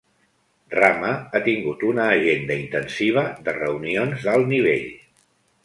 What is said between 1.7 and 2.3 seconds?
una